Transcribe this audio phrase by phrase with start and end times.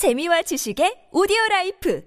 [0.00, 2.02] 재미와 지식의 오디오 라이프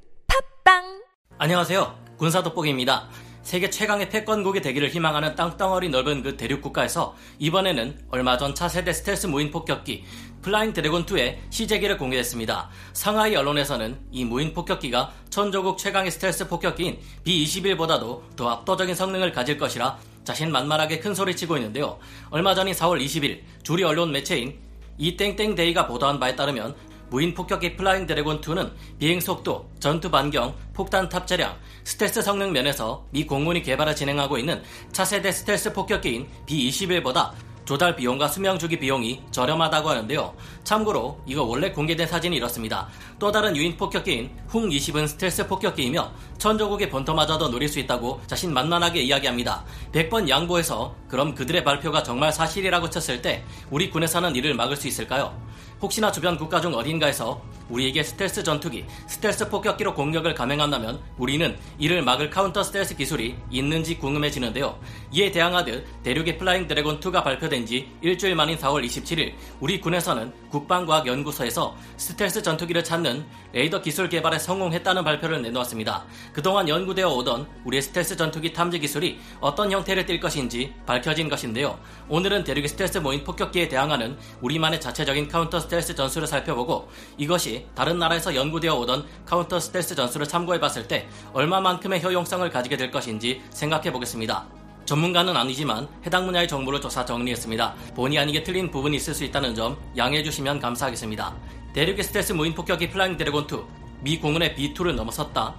[0.64, 1.04] 팝빵
[1.38, 1.96] 안녕하세요.
[2.18, 3.08] 군사 돋보기입니다.
[3.44, 9.27] 세계 최강의 패권국이 되기를 희망하는 땅덩어리 넓은 그 대륙 국가에서 이번에는 얼마 전 차세대 스텔스
[9.27, 10.05] 무인 폭격기
[10.41, 12.71] Flying Dragon 2의 시제기를 공개했습니다.
[12.93, 20.00] 상하이 언론에서는 이 무인 폭격기가 천조국 최강의 스텔스 폭격기인 B-21보다도 더 압도적인 성능을 가질 것이라
[20.23, 22.00] 자신 만만하게 큰 소리치고 있는데요.
[22.32, 24.60] 얼마 전인 4월 20일 주리 언론 매체인
[24.98, 26.75] 이땡땡데이가 보도한 바에 따르면
[27.10, 33.26] 무인 폭격기 Flying Dragon 2는 비행 속도, 전투 반경, 폭탄 탑재량, 스텔스 성능 면에서 미
[33.26, 37.32] 공군이 개발을 진행하고 있는 차세대 스텔스 폭격기인 B-21보다
[37.66, 40.36] 조달 비용과 수명 주기 비용이 저렴하다고 하는데요.
[40.63, 42.90] 참고로 이거 원래 공개된 사진이 이렇습니다.
[43.20, 49.63] 또 다른 유인 폭격기인 훙20은 스텔스 폭격기이며 천조국의 본토마저도 노릴 수 있다고 자신 만만하게 이야기합니다.
[49.94, 55.34] 100번 양보해서 그럼 그들의 발표가 정말 사실이라고 쳤을 때 우리 군에서는 이를 막을 수 있을까요?
[55.82, 62.29] 혹시나 주변 국가 중 어딘가에서 우리에게 스텔스 전투기, 스텔스 폭격기로 공격을 감행한다면 우리는 이를 막을
[62.29, 64.79] 카운터 스텔스 기술이 있는지 궁금해지는데요.
[65.11, 71.75] 이에 대항하듯 대륙의 Flying Dragon 2가 발표된 지 일주일 만인 4월 27일 우리 군에서는 국방과학연구소에서
[71.97, 76.05] 스텔스 전투기를 찾는 레이더 기술 개발에 성공했다는 발표를 내놓았습니다.
[76.31, 81.79] 그동안 연구되어 오던 우리의 스텔스 전투기 탐지 기술이 어떤 형태를 띌 것인지 밝혀진 것인데요.
[82.09, 88.35] 오늘은 대륙의 스텔스 무인 폭격기에 대항하는 우리만의 자체적인 카운터 스텔스 전술을 살펴보고 이것이 다른 나라에서
[88.35, 94.45] 연구되어 오던 카운터 스텔스 전술을 참고해 봤을 때 얼마만큼의 효용성을 가지게 될 것인지 생각해 보겠습니다.
[94.85, 97.75] 전문가는 아니지만 해당 분야의 정보를 조사 정리했습니다.
[97.95, 101.33] 본의 아니게 틀린 부분이 있을 수 있다는 점 양해해 주시면 감사하겠습니다.
[101.73, 105.55] 대륙의 스텔스 무인 폭격기 Flying Dragon 2 미 공군의 B2를 넘어섰다.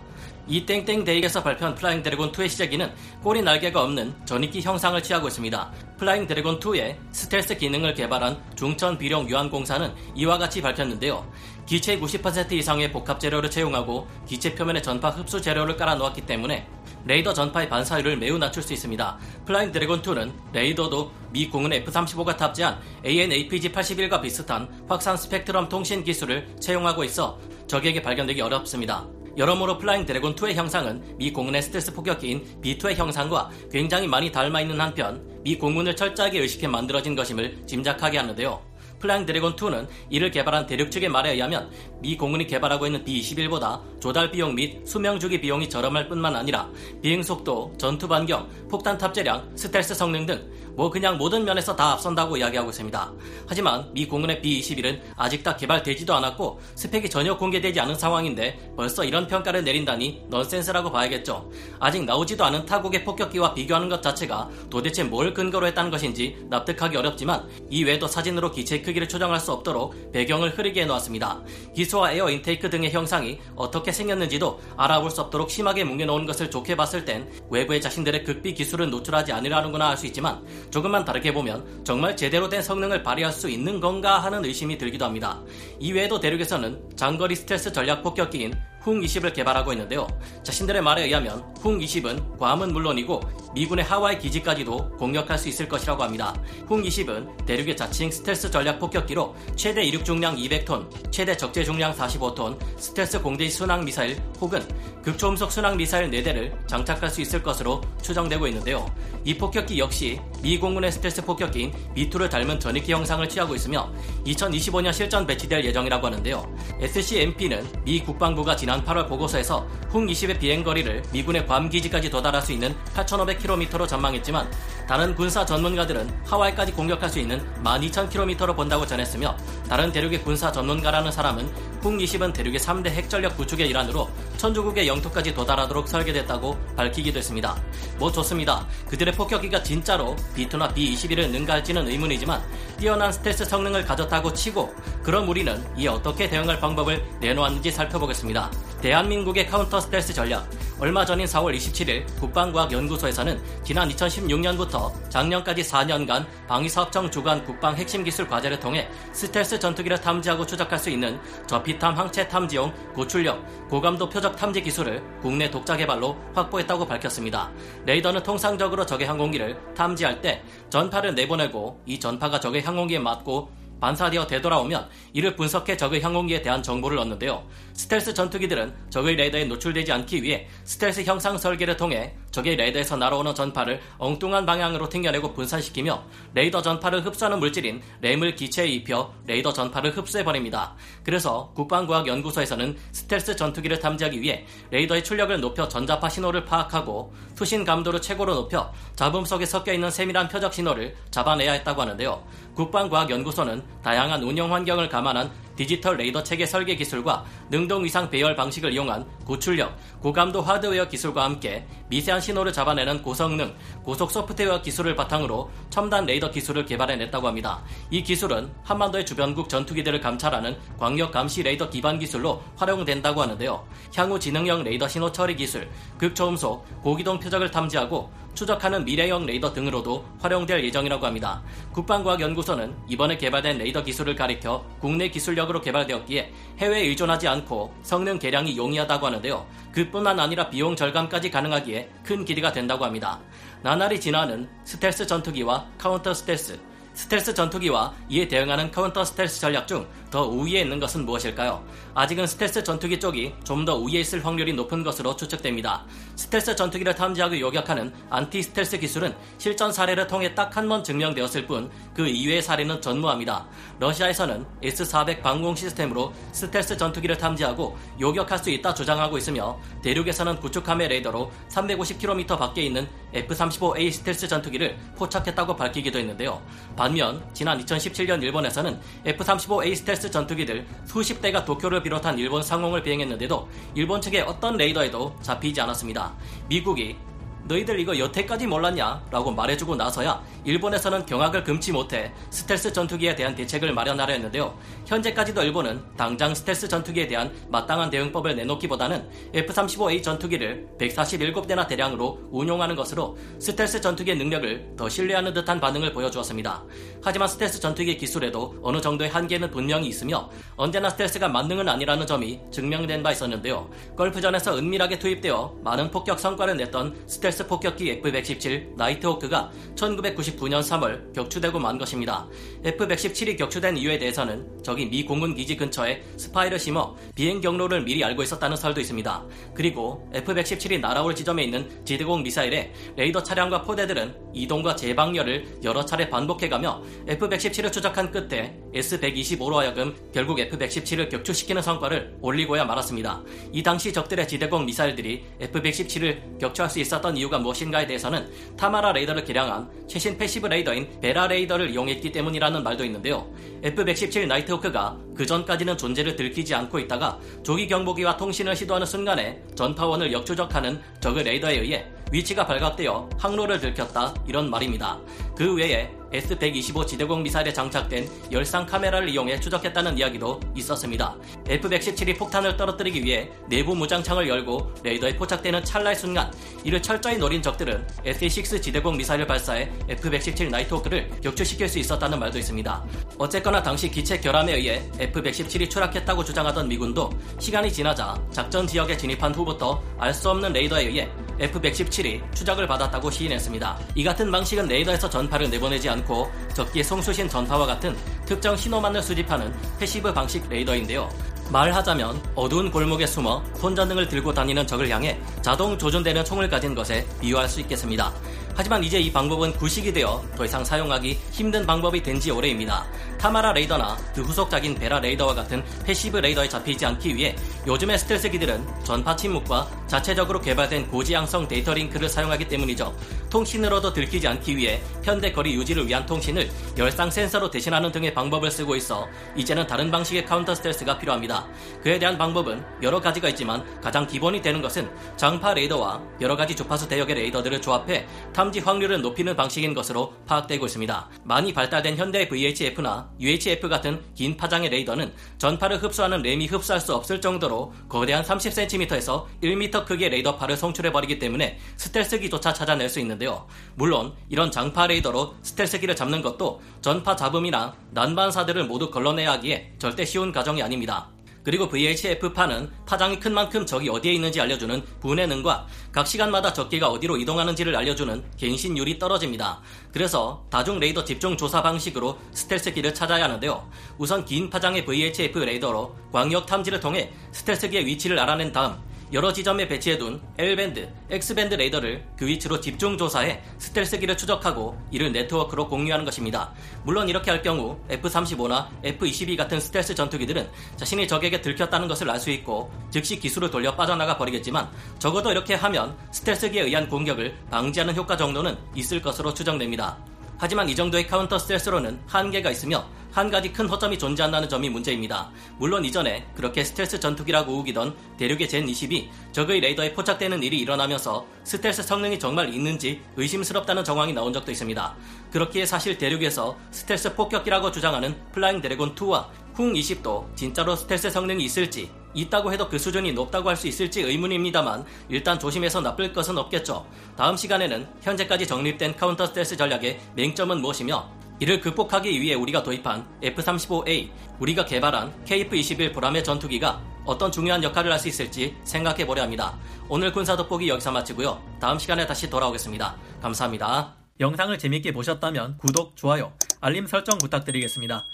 [0.47, 2.93] 이 땡땡데이에서 발표한 Flying Dragon 2의 시제기는
[3.23, 5.73] 꼬리 날개가 없는 전익기 형상을 취하고 있습니다.
[5.97, 11.27] Flying Dragon 2의 스텔스 기능을 개발한 중천 비룡 유한공사는 이와 같이 밝혔는데요.
[11.67, 16.67] 기체 90% 이상의 복합 재료를 채용하고 기체 표면에 전파 흡수 재료를 깔아 놓았기 때문에
[17.07, 19.19] 레이더 전파의 반사율을 매우 낮출 수 있습니다.
[19.47, 27.05] Flying Dragon 2는 레이더도 미 공군 F-35가 탑재한 AN/APG-81과 비슷한 확산 스펙트럼 통신 기술을 채용하고
[27.05, 29.07] 있어 적에게 발견되기 어렵습니다.
[29.37, 34.81] 여러모로 Flying Dragon 2의 형상은 미 공군의 스텔스 폭격기인 B2의 형상과 굉장히 많이 닮아 있는
[34.81, 38.74] 한편 미 공군을 철저하게 의식해 만들어진 것임을 짐작하게 하는데요.
[38.99, 44.31] Flying Dragon 2는 이를 개발한 대륙 측의 말에 의하면 미 공군이 개발하고 있는 B-21보다 조달
[44.31, 46.69] 비용 및 수명 주기 비용이 저렴할 뿐만 아니라
[47.03, 52.37] 비행 속도, 전투 반경, 폭탄 탑재량, 스텔스 성능 등 뭐 그냥 모든 면에서 다 앞선다고
[52.37, 53.13] 이야기하고 있습니다.
[53.47, 59.27] 하지만 미 공군의 B-21은 아직 다 개발되지도 않았고 스펙이 전혀 공개되지 않은 상황인데 벌써 이런
[59.27, 61.51] 평가를 내린다니 넌센스라고 봐야겠죠.
[61.79, 67.49] 아직 나오지도 않은 타국의 폭격기와 비교하는 것 자체가 도대체 뭘 근거로 했다는 것인지 납득하기 어렵지만
[67.71, 71.43] 이 외에도 사진으로 기체 크기 를 조정할 수 없도록 배경을 흐리게 해놓았습니다.
[71.75, 77.05] 기수와 air intake 등의 형상이 어떻게 생겼는지도 알아볼 수 없도록 심하게 뭉개놓은 것을 좋게 봤을
[77.05, 82.49] 땐 외부에 자신들의 극비 기술을 노출하지 않으려는구나 할 수 있지만 조금만 다르게 보면 정말 제대로
[82.49, 85.41] 된 성능을 발휘할 수 있는 건가 하는 의심이 들기도 합니다.
[85.81, 90.07] 이외에도 대륙에서는 장거리 스텔스 전략 폭격기인 훙20을 개발하고 있는데요.
[90.43, 93.21] 자신들의 말에 의하면 훙20은 괌은 물론이고
[93.55, 96.35] 미군의 하와이 기지까지도 공격할 수 있을 것이라고 합니다.
[96.69, 103.23] 훙20은 대륙의 자칭 스텔스 전략 폭격기로 최대 이륙 중량 200톤, 최대 적재 중량 45톤, 스텔스
[103.23, 104.61] 공대 순항 미사일 혹은
[105.03, 108.87] 극초음속 순항 미사일 4대를 장착할 수 있을 것으로 추정되고 있는데요.
[109.25, 113.91] 이 폭격기 역시 미 공군의 스텔스 폭격기인 B2를 닮은 전익기 형상을 취하고 있으며
[114.27, 116.57] 2025년 실전 배치될 예정이라고 하는데요.
[116.79, 122.75] SCMP는 미 국방부가 지난 8월 보고서에서 훅 20의 비행거리를 미군의 괌 기지까지 도달할 수 있는
[122.95, 124.51] 8,500km로 전망했지만
[124.87, 129.35] 다른 군사 전문가들은 하와이까지 공격할 수 있는 12,000km로 본다고 전했으며
[129.71, 134.09] 다른 대륙의 군사 전문가라는 사람은 훅20은 대륙의 3대 핵전력 구축의 일환으로
[134.39, 137.57] 천주국의 영토까지 도달하도록 설계됐다고 밝히기도 했습니다.
[137.99, 138.67] 뭐 좋습니다.
[138.89, 142.43] 그들의 폭격기가 진짜로 B2나 B21을 능가할지는 의문이지만
[142.79, 148.51] 뛰어난 스텔스 성능을 가졌다고 치고 그럼 우리는 이에 어떻게 대응할 방법을 내놓았는지 살펴보겠습니다.
[148.81, 150.49] 대한민국의 카운터 스텔스 전략
[150.85, 158.61] 얼마 전인 4월 27일 국방과학연구소에서는 지난 2016년부터 작년까지 4년간 방위사업청 주관 국방 핵심 기술 과제를
[158.61, 165.03] 통해 스텔스 전투기를 탐지하고 추적할 수 있는 저피탐 항체 탐지용 고출력, 고감도 표적 탐지 기술을
[165.23, 167.51] 국내 독자 개발로 확보했다고 밝혔습니다.
[167.87, 174.89] 레이더는 통상적으로 적의 항공기를 탐지할 때 전파를 내보내고 이 전파가 적의 항공기에 맞고 반사되어 되돌아오면
[175.13, 177.47] 이를 분석해 적의 항공기에 대한 정보를 얻는데요.
[177.75, 183.81] 스텔스 전투기들은 적의 레이더에 노출되지 않기 위해 스텔스 형상 설계를 통해 적의 레이더에서 날아오는 전파를
[183.97, 186.03] 엉뚱한 방향으로 튕겨내고 분산시키며
[186.35, 190.75] 레이더 전파를 흡수하는 물질인 RAM을 기체에 입혀 레이더 전파를 흡수해버립니다.
[191.05, 198.35] 그래서 국방과학연구소에서는 스텔스 전투기를 탐지하기 위해 레이더의 출력을 높여 전자파 신호를 파악하고 수신 감도를 최고로
[198.35, 202.21] 높여 잡음 속에 섞여 있는 세밀한 표적 신호를 잡아내야 했다고 하는데요.
[202.57, 209.07] 국방과학연구소는 다양한 운영 환경을 감안한 디지털 레이더 체계 설계 기술과 능동 위상 배열 방식을 이용한
[209.25, 216.31] 고출력, 고감도 하드웨어 기술과 함께 미세한 신호를 잡아내는 고성능, 고속 소프트웨어 기술을 바탕으로 첨단 레이더
[216.31, 217.63] 기술을 개발해냈다고 합니다.
[217.91, 223.67] 이 기술은 한반도의 주변국 전투기들을 감찰하는 광역 감시 레이더 기반 기술로 활용된다고 하는데요.
[223.95, 225.69] 향후 지능형 레이더 신호 처리 기술,
[225.99, 231.41] 극초음속, 고기동 표적을 탐지하고 추적하는 미래형 레이더 등으로도 활용될 예정이라고 합니다.
[231.73, 238.57] 국방과학연구소는 이번에 개발된 레이더 기술을 가리켜 국내 기술력 으로 개발되었기에 해외에 의존하지 않고 성능 개량이
[238.57, 239.47] 용이하다고 하는데요.
[239.73, 243.21] 그뿐만 아니라 비용 절감까지 가능하기에 큰 기대가 된다고 합니다.
[243.63, 246.59] 나날이 진화하는 스텔스 전투기와 카운터 스텔스,
[246.95, 251.61] 스텔스 전투기와 이에 대응하는 카운터 스텔스 전략 중 더 우위에 있는 것은 무엇일까요?
[251.97, 255.85] 아직은 스텔스 전투기 쪽이 좀 더 우위에 있을 확률이 높은 것으로 추측됩니다.
[256.15, 261.69] 스텔스 전투기를 탐지하고 요격하는 안티 스텔스 기술은 실전 사례를 통해 딱 한 번 증명되었을 뿐
[261.97, 263.47] 그 이외의 사례는 전무합니다.
[263.81, 271.33] 러시아에서는 S-400 방공 시스템으로 스텔스 전투기를 탐지하고 요격할 수 있다 주장하고 있으며 대륙에서는 구축함의 레이더로
[271.49, 276.41] 350km 밖에 있는 F-35A 스텔스 전투기를 포착했다고 밝히기도 했는데요.
[276.77, 284.01] 반면 지난 2017년 일본에서는 F-35A 스텔스 전투기들 수십 대가 도쿄를 비롯한 일본 상공을 비행했는데도 일본
[284.01, 286.13] 측의 어떤 레이더에도 잡히지 않았습니다.
[286.49, 286.97] 미국이
[287.45, 289.05] 너희들 이거 여태까지 몰랐냐?
[289.11, 294.59] 라고 말해주고 나서야 일본에서는 경악을 금치 못해 스텔스 전투기에 대한 대책을 마련하려 했는데요.
[294.87, 303.17] 현재까지도 일본은 당장 스텔스 전투기에 대한 마땅한 대응법을 내놓기보다는 F-35A 전투기를 147대나 대량으로 운용하는 것으로
[303.39, 306.63] 스텔스 전투기의 능력을 더 신뢰하는 듯한 반응을 보여주었습니다.
[307.03, 313.03] 하지만 스텔스 전투기 기술에도 어느 정도의 한계는 분명히 있으며 언제나 스텔스가 만능은 아니라는 점이 증명된
[313.03, 313.69] 바 있었는데요.
[313.97, 321.59] 걸프전에서 은밀하게 투입되어 많은 폭격 성과를 냈던 스텔스 스텔스 폭격기 F-117 나이트호크가 1999년 3월 격추되고
[321.59, 322.27] 만 것입니다.
[322.65, 328.23] F-117이 격추된 이유에 대해서는 적이 미 공군 기지 근처에 스파이를 심어 비행 경로를 미리 알고
[328.23, 329.25] 있었다는 설도 있습니다.
[329.53, 336.83] 그리고 F-117이 날아올 지점에 있는 지대공 미사일의 레이더 차량과 포대들은 이동과 재방열을 여러 차례 반복해가며
[337.09, 343.23] F-117을 추적한 끝에 S-125로 하여금 결국 F-117을 격추시키는 성과를 올리고야 말았습니다.
[343.53, 349.25] 이 당시 적들의 지대공 미사일들이 F-117을 격추할 수 있었던 이유 이유가 무엇인가에 대해서는 타마라 레이더를
[349.25, 353.27] 개량한 최신 패시브 레이더인 베라 레이더를 이용했기 때문이라는 말도 있는데요.
[353.63, 360.81] F-117 나이트호크가 그 전까지는 존재를 들키지 않고 있다가 조기 경보기와 통신을 시도하는 순간에 전파원을 역추적하는
[361.01, 365.01] 적의 레이더에 의해 위치가 발각되어 항로를 들켰다 이런 말입니다.
[365.37, 371.17] 그 외에 S-125 지대공 미사일에 장착된 열상 카메라를 이용해 추적했다는 이야기도 있었습니다.
[371.49, 376.33] F-117이 폭탄을 떨어뜨리기 위해 내부 무장창을 열고 레이더에 포착되는 찰나의 순간
[376.63, 382.85] 이를 철저히 노린 적들은 S-6 지대공 미사일을 발사해 F-117 나이트호크를 격추시킬 수 있었다는 말도 있습니다.
[383.19, 389.83] 어쨌거나 당시 기체 결함에 의해 F-117이 추락했다고 주장하던 미군도 시간이 지나자 작전 지역에 진입한 후부터
[389.99, 393.79] 알 수 없는 레이더에 의해 F-117이 추적을 받았다고 시인했습니다.
[393.95, 397.97] 이 같은 방식은 레이더에서 전파를 내보내지 않고 적기의 송수신 전파와 같은
[398.27, 401.09] 특정 신호만을 수집하는 패시브 방식 레이더인데요.
[401.51, 407.49] 말하자면 어두운 골목에 숨어 손전등을 들고 다니는 적을 향해 자동 조준되는 총을 가진 것에 비유할
[407.49, 408.13] 수 있겠습니다.
[408.57, 412.87] 하지만 이제 이 방법은 구식이 되어 더 이상 사용하기 힘든 방법이 된 지 오래입니다.
[413.19, 417.35] 타마라 레이더나 그 후속작인 베라 레이더와 같은 패시브 레이더에 잡히지 않기 위해
[417.67, 422.97] 요즘의 스텔스기들은 전파 침묵과 자체적으로 개발된 고지향성 데이터 링크를 사용하기 때문이죠.
[423.31, 428.77] 통신으로도 들키지 않기 위해 편대 거리 유지를 위한 통신을 열상 센서로 대신하는 등의 방법을 쓰고
[428.77, 431.47] 있어 이제는 다른 방식의 카운터 스텔스가 필요합니다.
[431.83, 436.87] 그에 대한 방법은 여러 가지가 있지만 가장 기본이 되는 것은 장파 레이더와 여러 가지 주파수
[436.89, 438.07] 대역의 레이더들을 조합해
[438.45, 441.09] 탐지 확률을 높이는 방식인 것으로 파악되고 있습니다.
[441.23, 447.23] 많이 발달된 현대 VHF나 UHF 같은 긴 파장의 레이더는 전파를 흡수하는 램이 흡수할 수 없을
[447.23, 453.47] 정도로 거대한 30cm에서 1m 크기의 레이더파를 송출해버리기 때문에 스텔스기조차 찾아낼 수 있는데요.
[453.77, 460.33] 물론 이런 장파 레이더로 스텔스기를 잡는 것도 전파 잡음이나 난반사들을 모두 걸러내야 하기에 절대 쉬운
[460.33, 461.14] 과정이 아닙니다.
[461.45, 467.19] 그리고 VHF파는 파장이 큰 만큼 적이 어디에 있는지 알려주는 분해 능과 각 시간마다 적기가 어디로
[467.19, 469.61] 이동하는지를 알려주는 갱신율이 떨어집니다.
[469.93, 473.71] 그래서 다중 레이더 집중 조사 방식으로 스텔스기를 찾아야 하는데요.
[473.99, 478.77] 우선 긴 파장의 VHF 레이더로 광역 탐지를 통해 스텔스기의 위치를 알아낸 다음
[479.13, 486.05] 여러 지점에 배치해둔 L밴드, X밴드 레이더를 그 위치로 집중 조사해 스텔스기를 추적하고 이를 네트워크로 공유하는
[486.05, 486.53] 것입니다.
[486.85, 492.31] 물론 이렇게 할 경우 F-35나 F-22 같은 스텔스 전투기들은 자신이 적에게 들켰다는 것을 알 수
[492.31, 498.57] 있고 즉시 기수를 돌려 빠져나가 버리겠지만 적어도 이렇게 하면 스텔스기에 의한 공격을 방지하는 효과 정도는
[498.75, 499.99] 있을 것으로 추정됩니다.
[500.45, 505.31] 하지만 이 정도의 카운터 스텔스로는 한계가 있으며 한 가지 큰 허점이 존재한다는 점이 문제입니다.
[505.57, 512.19] 물론 이전에 그렇게 스텔스 전투기라고 우기던 대륙의 젠-20이 적의 레이더에 포착되는 일이 일어나면서 스텔스 성능이
[512.19, 514.95] 정말 있는지 의심스럽다는 정황이 나온 적도 있습니다.
[515.33, 521.91] 그렇기에 사실 대륙에서 스텔스 폭격기라고 주장하는 플라잉 드래곤 2와 훙 20도 진짜로 스텔스 성능이 있을지
[522.15, 526.87] 있다고 해도 그 수준이 높다고 할 수 있을지 의문입니다만 일단 조심해서 나쁠 것은 없겠죠.
[527.17, 531.09] 다음 시간에는 현재까지 정립된 카운터 스텔스 전략의 맹점은 무엇이며
[531.41, 537.99] 이를 극복하기 위해 우리가 도입한 F-35A, 우리가 개발한 KF-21 보라매 전투기가 어떤 중요한 역할을 할
[537.99, 539.59] 수 있을지 생각해 보려 합니다.
[539.89, 541.43] 오늘 군사 돋보기 여기서 마치고요.
[541.61, 542.97] 다음 시간에 다시 돌아오겠습니다.
[543.21, 543.95] 감사합니다.
[544.21, 548.05] 영상을 재밌게 보셨다면 구독, 좋아요, 알림 설정 부탁드리겠습니다.